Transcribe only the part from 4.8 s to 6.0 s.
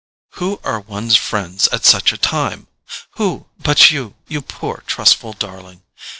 trustful darling?